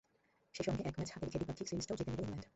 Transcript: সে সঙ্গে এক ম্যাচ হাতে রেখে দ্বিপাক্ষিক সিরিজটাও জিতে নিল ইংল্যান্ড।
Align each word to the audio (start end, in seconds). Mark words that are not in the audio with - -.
সে 0.55 0.61
সঙ্গে 0.67 0.81
এক 0.89 0.95
ম্যাচ 0.97 1.09
হাতে 1.13 1.25
রেখে 1.25 1.37
দ্বিপাক্ষিক 1.41 1.67
সিরিজটাও 1.71 1.97
জিতে 1.99 2.09
নিল 2.11 2.19
ইংল্যান্ড। 2.25 2.45